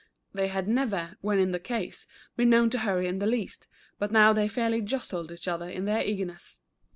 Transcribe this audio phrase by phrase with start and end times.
[0.33, 3.67] They had never, when in the case, been known to hurry in the least,
[3.99, 6.57] but now they fairly jostled each other in their eagerness.